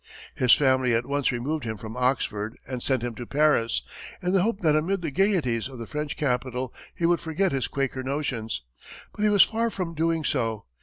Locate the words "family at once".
0.53-1.31